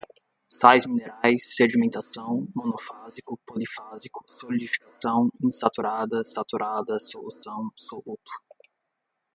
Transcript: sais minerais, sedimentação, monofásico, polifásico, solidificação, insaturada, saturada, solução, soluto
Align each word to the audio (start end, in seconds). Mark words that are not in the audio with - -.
sais 0.49 0.87
minerais, 0.87 1.55
sedimentação, 1.55 2.47
monofásico, 2.55 3.39
polifásico, 3.45 4.25
solidificação, 4.27 5.29
insaturada, 5.43 6.23
saturada, 6.23 6.97
solução, 6.97 7.69
soluto 7.75 8.31